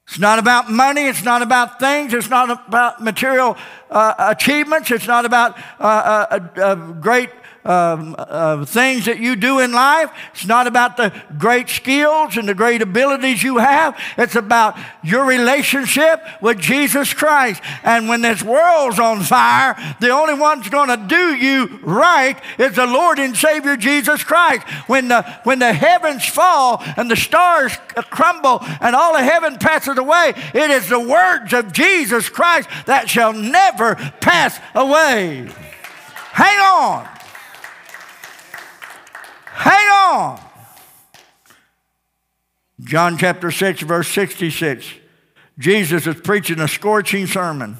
[0.07, 1.07] It's not about money.
[1.07, 2.13] It's not about things.
[2.13, 3.57] It's not about material
[3.91, 4.91] uh, achievements.
[4.91, 7.31] It's not about uh, uh, uh great
[7.65, 10.11] um, uh, things that you do in life.
[10.33, 13.99] It's not about the great skills and the great abilities you have.
[14.19, 17.63] It's about your relationship with Jesus Christ.
[17.83, 22.77] And when this world's on fire, the only one's going to do you right is
[22.77, 24.67] the Lord and Savior Jesus Christ.
[24.87, 27.77] When the, when the heavens fall and the stars
[28.11, 33.09] crumble and all of heaven passes away, it is the words of Jesus Christ that
[33.09, 35.49] shall never pass away.
[36.33, 37.09] Hang on.
[39.55, 40.41] Hang on.
[42.81, 44.87] John chapter 6, verse 66.
[45.59, 47.79] Jesus is preaching a scorching sermon.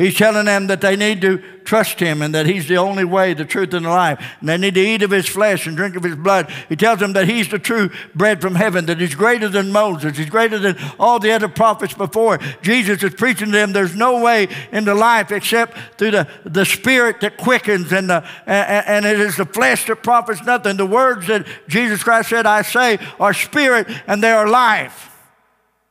[0.00, 3.34] He's telling them that they need to trust him and that he's the only way,
[3.34, 4.18] the truth, and the life.
[4.40, 6.50] And they need to eat of his flesh and drink of his blood.
[6.70, 10.16] He tells them that he's the true bread from heaven, that he's greater than Moses,
[10.16, 12.38] he's greater than all the other prophets before.
[12.62, 17.20] Jesus is preaching to them there's no way into life except through the, the spirit
[17.20, 20.78] that quickens, and, the, and, and it is the flesh that profits nothing.
[20.78, 25.14] The words that Jesus Christ said, I say, are spirit and they are life.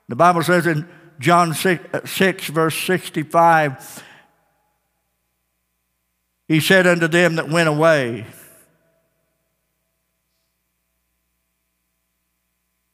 [0.07, 4.03] The Bible says in John 6, uh, 6, verse 65,
[6.47, 8.25] he said unto them that went away,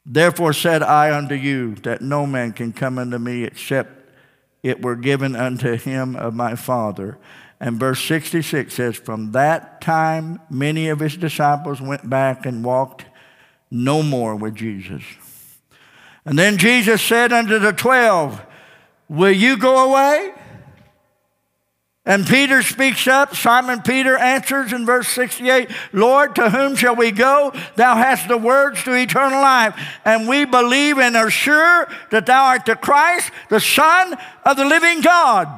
[0.04, 4.08] Therefore said I unto you that no man can come unto me except
[4.62, 7.18] it were given unto him of my Father.
[7.58, 13.04] And verse 66 says, From that time, many of his disciples went back and walked
[13.70, 15.02] no more with Jesus.
[16.26, 18.42] And then Jesus said unto the twelve,
[19.08, 20.32] Will you go away?
[22.04, 23.34] And Peter speaks up.
[23.34, 27.52] Simon Peter answers in verse 68 Lord, to whom shall we go?
[27.74, 29.76] Thou hast the words to eternal life.
[30.04, 34.64] And we believe and are sure that thou art the Christ, the Son of the
[34.64, 35.48] living God.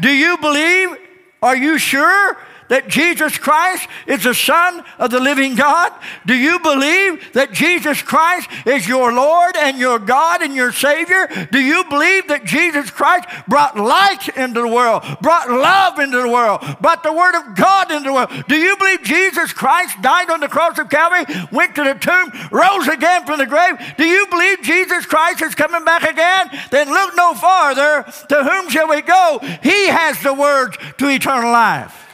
[0.00, 0.96] Do you believe?
[1.42, 2.36] Are you sure
[2.68, 5.92] that Jesus Christ is the Son of the living God?
[6.26, 11.28] Do you believe that Jesus Christ is your Lord and your God and your Savior?
[11.50, 16.28] Do you believe that Jesus Christ brought light into the world, brought love into the
[16.28, 18.30] world, brought the Word of God into the world?
[18.48, 22.32] Do you believe Jesus Christ died on the cross of Calvary, went to the tomb,
[22.50, 23.76] rose again from the grave?
[23.96, 26.50] Do you believe Jesus Christ is coming back again?
[26.70, 28.04] Then look no farther.
[28.28, 29.40] To whom shall we go?
[29.62, 32.07] He has the words to eternal life.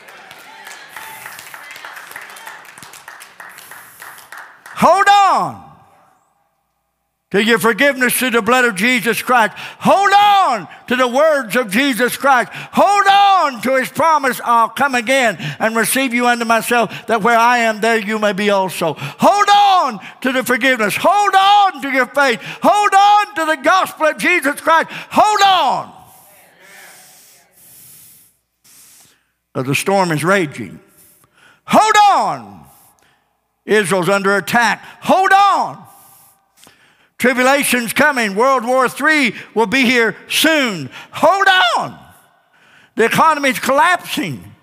[4.87, 5.65] Hold on
[7.31, 9.55] to your forgiveness through the blood of Jesus Christ.
[9.57, 12.51] Hold on to the words of Jesus Christ.
[12.53, 17.39] Hold on to his promise, I'll come again and receive you unto myself, that where
[17.39, 18.93] I am, there you may be also.
[18.99, 20.95] Hold on to the forgiveness.
[21.01, 22.41] Hold on to your faith.
[22.63, 24.91] Hold on to the gospel of Jesus Christ.
[24.91, 25.41] Hold
[29.55, 29.65] on.
[29.65, 30.79] The storm is raging.
[31.65, 32.64] Hold on
[33.67, 34.85] Israel's under attack.
[35.01, 35.85] Hold on.
[37.19, 38.35] Tribulation's coming.
[38.35, 40.91] World War III will be here soon.
[41.13, 41.47] Hold
[41.77, 41.99] on.
[42.97, 44.54] The economy's collapsing.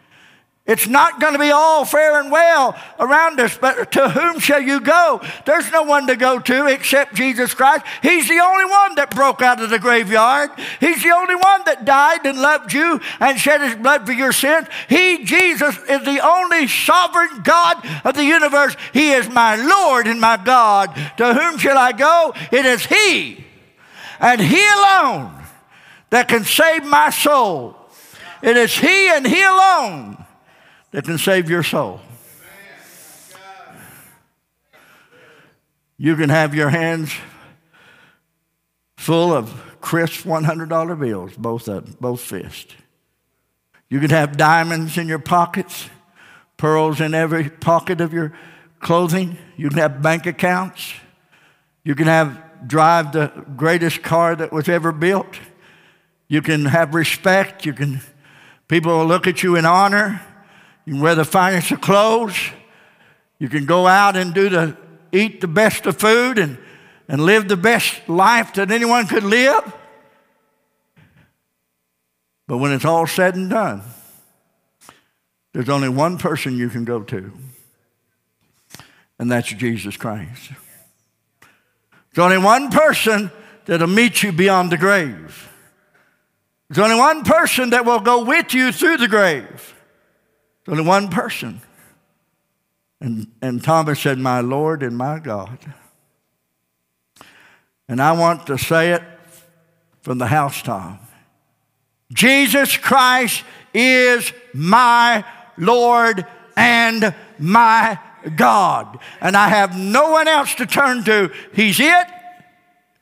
[0.67, 4.61] It's not going to be all fair and well around us, but to whom shall
[4.61, 5.19] you go?
[5.45, 7.83] There's no one to go to except Jesus Christ.
[8.03, 10.51] He's the only one that broke out of the graveyard.
[10.79, 14.31] He's the only one that died and loved you and shed his blood for your
[14.31, 14.67] sins.
[14.87, 18.75] He, Jesus, is the only sovereign God of the universe.
[18.93, 20.93] He is my Lord and my God.
[21.17, 22.35] To whom shall I go?
[22.51, 23.45] It is He
[24.19, 25.33] and He alone
[26.11, 27.75] that can save my soul.
[28.43, 30.20] It is He and He alone
[30.91, 32.01] that can save your soul.
[35.97, 37.13] You can have your hands
[38.97, 42.73] full of crisp $100 bills, both of both fists.
[43.89, 45.89] You can have diamonds in your pockets,
[46.57, 48.33] pearls in every pocket of your
[48.79, 49.37] clothing.
[49.57, 50.93] You can have bank accounts.
[51.83, 55.39] You can have drive the greatest car that was ever built.
[56.27, 57.65] You can have respect.
[57.65, 58.01] You can
[58.67, 60.21] people will look at you in honor.
[60.85, 62.37] You can wear the finest of clothes.
[63.39, 64.77] You can go out and do the,
[65.11, 66.57] eat the best of food and,
[67.07, 69.73] and live the best life that anyone could live.
[72.47, 73.81] But when it's all said and done,
[75.53, 77.31] there's only one person you can go to,
[79.19, 80.51] and that's Jesus Christ.
[82.13, 83.31] There's only one person
[83.65, 85.49] that'll meet you beyond the grave.
[86.69, 89.75] There's only one person that will go with you through the grave.
[90.65, 91.61] There's only one person.
[92.99, 95.57] And, and Thomas said, My Lord and my God.
[97.87, 99.03] And I want to say it
[100.01, 101.01] from the housetop
[102.13, 103.43] Jesus Christ
[103.73, 105.23] is my
[105.57, 106.25] Lord
[106.57, 107.99] and my
[108.35, 108.99] God.
[109.21, 111.31] And I have no one else to turn to.
[111.53, 112.07] He's it.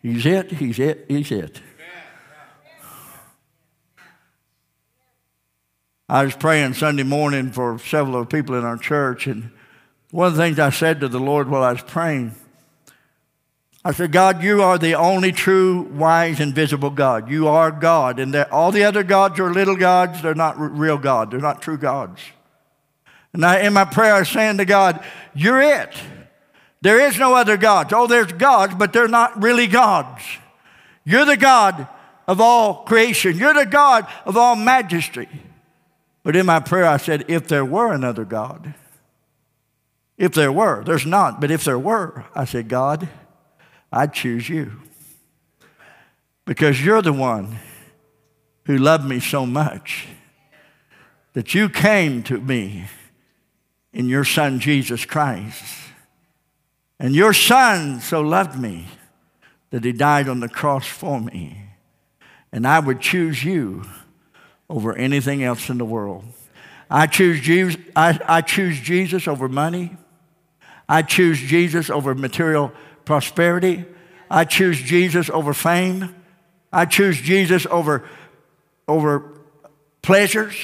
[0.02, 0.52] He's it.
[0.52, 1.06] He's it.
[1.08, 1.62] He's it.
[6.12, 9.52] I was praying Sunday morning for several of people in our church, and
[10.10, 12.34] one of the things I said to the Lord while I was praying,
[13.86, 17.30] I said, God, you are the only true, wise, and visible God.
[17.30, 18.20] You are God.
[18.20, 20.24] And all the other gods are little gods.
[20.24, 21.30] They're not real God.
[21.30, 22.22] They're not true gods.
[23.32, 25.94] And I, in my prayer, I was saying to God, You're it.
[26.82, 27.94] There is no other gods.
[27.94, 30.24] Oh, there's gods, but they're not really gods.
[31.06, 31.88] You're the God
[32.28, 33.38] of all creation.
[33.38, 35.28] You're the God of all majesty.
[36.24, 38.74] But in my prayer, I said, if there were another God,
[40.18, 43.08] if there were, there's not, but if there were, I said, God,
[43.92, 44.74] I'd choose you.
[46.46, 47.60] Because you're the one
[48.66, 50.08] who loved me so much
[51.34, 52.86] that you came to me
[53.94, 55.64] in your Son, Jesus Christ.
[57.00, 58.88] And your Son so loved me
[59.70, 61.70] that he died on the cross for me.
[62.52, 63.84] And I would choose you
[64.70, 66.24] over anything else in the world.
[66.90, 69.96] I choose Jesus, I, I choose Jesus over money.
[70.88, 72.72] I choose Jesus over material
[73.06, 73.86] prosperity.
[74.30, 76.16] I choose Jesus over fame.
[76.74, 78.08] I choose Jesus over,
[78.88, 79.40] over
[80.02, 80.56] pleasures.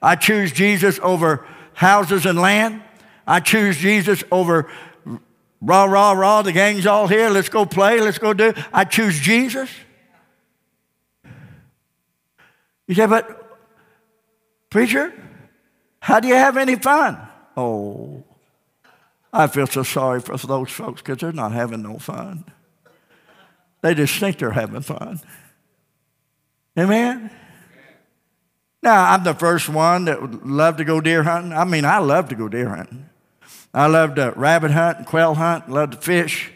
[0.00, 2.82] I choose Jesus over houses and land.
[3.26, 4.70] I choose Jesus over
[5.60, 8.52] rah, rah, rah, the gang's all here, let's go play, let's go do.
[8.72, 9.70] I choose Jesus.
[12.86, 13.45] You say, but
[14.76, 15.10] preacher,
[16.00, 17.16] how do you have any fun?
[17.56, 18.22] Oh,
[19.32, 22.44] I feel so sorry for those folks because they're not having no fun.
[23.80, 25.22] They just think they're having fun.
[26.78, 27.30] Amen?
[28.82, 31.54] Now, I'm the first one that would love to go deer hunting.
[31.54, 33.08] I mean, I love to go deer hunting.
[33.72, 36.52] I love to rabbit hunt and quail hunt, love to fish.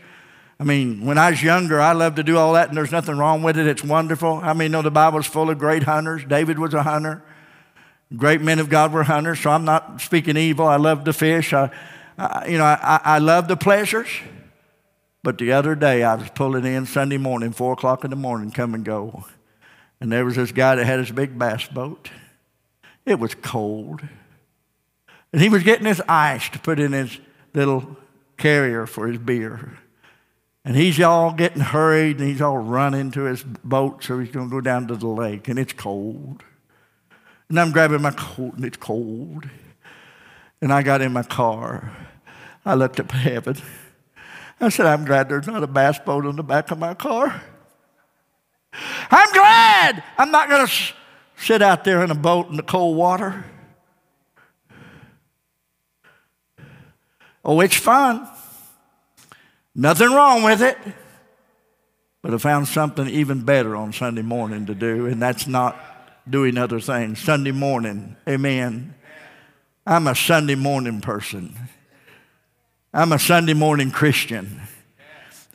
[0.58, 3.16] I mean, when I was younger, I loved to do all that, and there's nothing
[3.16, 3.66] wrong with it.
[3.66, 4.40] It's wonderful.
[4.42, 6.22] I mean, you know, the Bible's full of great hunters.
[6.26, 7.22] David was a hunter.
[8.16, 10.66] Great men of God were hunters, so I'm not speaking evil.
[10.66, 11.52] I love to fish.
[11.52, 11.70] I,
[12.18, 14.08] I you know, I, I love the pleasures.
[15.22, 18.50] But the other day, I was pulling in Sunday morning, 4 o'clock in the morning,
[18.50, 19.26] come and go.
[20.00, 22.10] And there was this guy that had his big bass boat.
[23.04, 24.00] It was cold.
[25.32, 27.18] And he was getting his ice to put in his
[27.54, 27.96] little
[28.36, 29.78] carrier for his beer.
[30.64, 34.48] And he's all getting hurried and he's all running to his boat so he's going
[34.48, 36.42] to go down to the lake and it's cold.
[37.50, 39.48] And I'm grabbing my coat and it's cold.
[40.62, 41.92] And I got in my car.
[42.64, 43.56] I looked up heaven.
[44.60, 47.42] I said, I'm glad there's not a bass boat on the back of my car.
[49.10, 50.72] I'm glad I'm not going to
[51.36, 53.44] sit out there in a boat in the cold water.
[57.44, 58.28] Oh, it's fun.
[59.74, 60.78] Nothing wrong with it.
[62.22, 65.76] But I found something even better on Sunday morning to do, and that's not
[66.30, 67.18] doing other things.
[67.18, 68.94] Sunday morning, amen.
[69.86, 71.54] I'm a Sunday morning person.
[72.92, 74.60] I'm a Sunday morning Christian.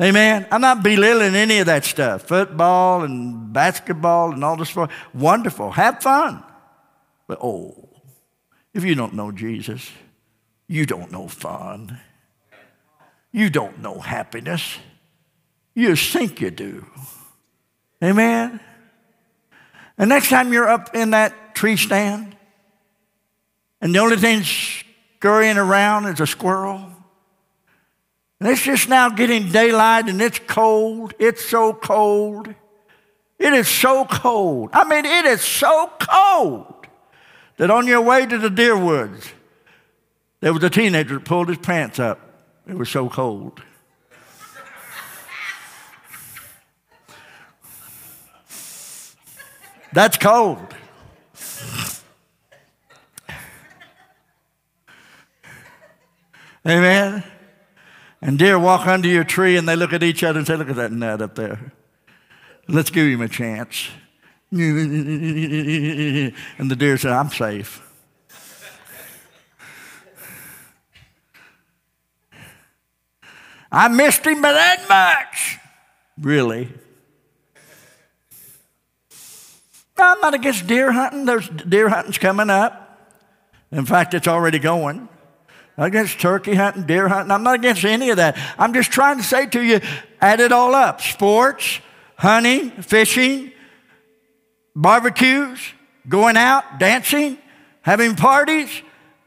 [0.02, 0.46] Amen.
[0.52, 2.24] I'm not belittling any of that stuff.
[2.24, 4.92] Football and basketball and all this stuff.
[5.14, 5.72] Wonderful.
[5.72, 6.44] Have fun.
[7.28, 7.90] But oh,
[8.74, 9.90] if you don't know Jesus,
[10.68, 12.00] you don't know fun.
[13.32, 14.78] You don't know happiness.
[15.74, 16.86] You think you do.
[18.04, 18.60] Amen.
[19.98, 22.36] And next time you're up in that tree stand,
[23.82, 26.92] and the only thing scurrying around is a squirrel,
[28.40, 31.14] and it's just now getting daylight and it's cold.
[31.20, 32.54] It's so cold.
[33.40, 34.70] It is so cold.
[34.74, 36.88] I mean, it is so cold
[37.58, 39.32] that on your way to the deer woods,
[40.42, 42.20] there was a teenager that pulled his pants up.
[42.68, 43.62] It was so cold.
[49.96, 50.76] That's cold.
[56.68, 57.24] Amen.
[58.22, 60.68] And deer walk under your tree and they look at each other and say, Look
[60.70, 61.72] at that nut up there.
[62.68, 63.88] Let's give him a chance.
[64.52, 67.82] And the deer said, I'm safe.
[73.72, 75.58] I missed him by that much.
[76.20, 76.70] Really?
[79.98, 81.26] I'm not against deer hunting.
[81.26, 82.82] There's deer hunting's coming up.
[83.72, 85.10] In fact, it's already going
[85.78, 87.32] against turkey hunting, deer hunting.
[87.32, 88.38] I'm not against any of that.
[88.58, 89.82] I'm just trying to say to you,
[90.22, 91.80] add it all up sports,
[92.18, 93.52] hunting, fishing,
[94.76, 95.60] barbecues,
[96.08, 97.38] going out, dancing,
[97.82, 98.70] having parties.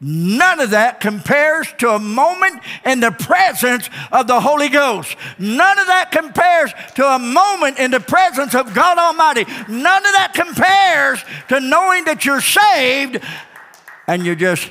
[0.01, 5.15] None of that compares to a moment in the presence of the Holy Ghost.
[5.37, 9.43] None of that compares to a moment in the presence of God Almighty.
[9.67, 13.21] None of that compares to knowing that you're saved
[14.07, 14.69] and you're just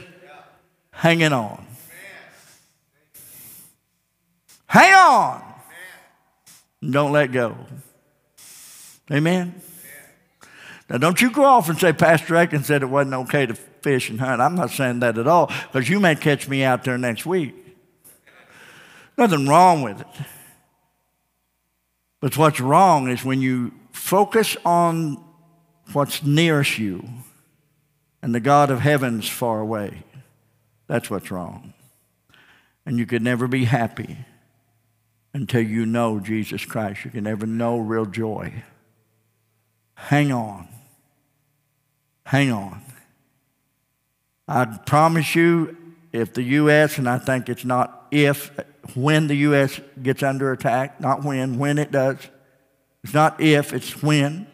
[0.92, 1.66] hanging on.
[4.66, 5.42] Hang on.
[6.88, 7.54] Don't let go.
[9.10, 9.60] Amen.
[10.88, 14.10] Now, don't you go off and say, Pastor Eakins said it wasn't okay to fish
[14.10, 14.40] and hunt.
[14.40, 17.54] I'm not saying that at all, because you may catch me out there next week.
[19.16, 20.06] Nothing wrong with it.
[22.20, 25.22] But what's wrong is when you focus on
[25.92, 27.06] what's nearest you
[28.22, 30.04] and the God of heaven's far away.
[30.86, 31.74] That's what's wrong.
[32.84, 34.18] And you could never be happy
[35.34, 37.04] until you know Jesus Christ.
[37.04, 38.64] You can never know real joy.
[39.94, 40.68] Hang on.
[42.24, 42.82] Hang on.
[44.48, 45.76] I promise you,
[46.12, 48.50] if the U.S., and I think it's not if,
[48.94, 49.78] when the U.S.
[50.02, 52.16] gets under attack, not when, when it does.
[53.04, 54.46] It's not if, it's when.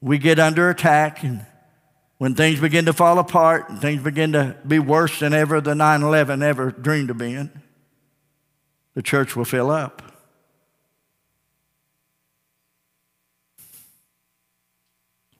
[0.00, 1.44] We get under attack, and
[2.16, 5.74] when things begin to fall apart and things begin to be worse than ever the
[5.74, 7.50] 9 11 ever dreamed of being
[8.94, 10.02] the church will fill up.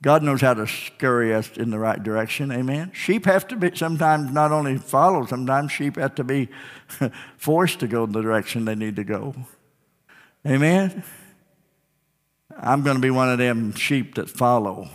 [0.03, 2.51] God knows how to scurry us in the right direction.
[2.51, 2.91] Amen.
[2.95, 6.49] Sheep have to be sometimes not only follow, sometimes sheep have to be
[7.37, 9.35] forced to go in the direction they need to go.
[10.47, 11.05] Amen.
[12.57, 14.89] I'm going to be one of them sheep that follow.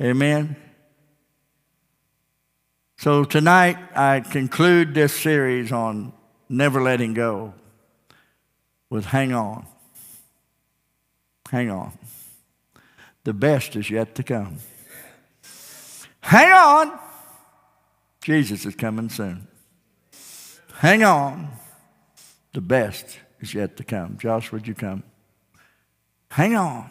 [0.00, 0.54] Amen.
[2.96, 6.12] So tonight I conclude this series on
[6.48, 7.54] never letting go
[8.88, 9.66] with hang on.
[11.50, 11.97] Hang on.
[13.28, 14.56] The best is yet to come.
[16.20, 16.98] Hang on.
[18.22, 19.46] Jesus is coming soon.
[20.76, 21.50] Hang on.
[22.54, 24.16] The best is yet to come.
[24.16, 25.02] Josh, would you come?
[26.30, 26.88] Hang on.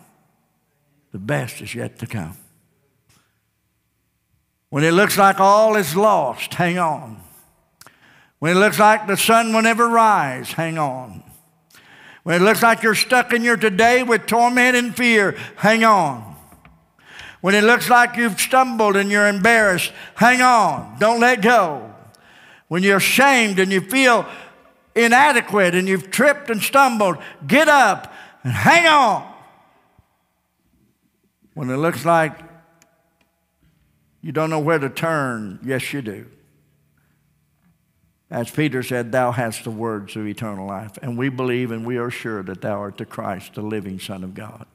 [1.11, 2.38] The best is yet to come.
[4.69, 7.19] When it looks like all is lost, hang on.
[8.38, 11.23] When it looks like the sun will never rise, hang on.
[12.28, 16.36] When it looks like you're stuck in your today with torment and fear, hang on.
[17.39, 20.97] When it looks like you've stumbled and you're embarrassed, hang on.
[20.99, 21.89] Don't let go.
[22.67, 24.25] When you're ashamed and you feel
[24.93, 27.15] inadequate and you've tripped and stumbled,
[27.47, 28.13] get up
[28.43, 29.34] and hang on.
[31.53, 32.38] When it looks like
[34.21, 36.25] you don't know where to turn, yes, you do.
[38.30, 40.97] As Peter said, Thou hast the words of eternal life.
[41.01, 44.23] And we believe and we are sure that Thou art the Christ, the living Son
[44.23, 44.65] of God.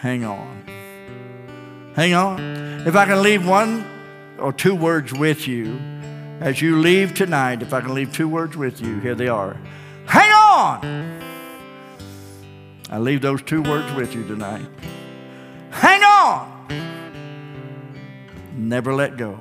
[0.00, 0.64] Hang on.
[1.94, 2.40] Hang on.
[2.86, 3.86] If I can leave one
[4.38, 5.78] or two words with you
[6.40, 9.56] as you leave tonight, if I can leave two words with you, here they are.
[10.06, 11.20] Hang on.
[12.90, 14.66] I leave those two words with you tonight.
[15.70, 16.50] Hang on.
[18.56, 19.40] Never let go.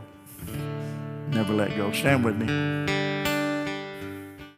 [1.33, 1.91] Never let go.
[1.91, 3.02] Stand with me.